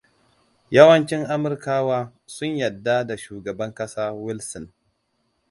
[0.75, 4.71] Yawancin Amurkawa sun yadda da shugaban kasa Wilson.